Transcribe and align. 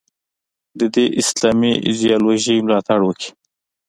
د 0.79 0.81
دې 0.93 1.05
اسلامي 1.21 1.73
ایدیالوژۍ 1.87 2.57
ملاتړ 2.65 2.99
وکړي. 3.03 3.29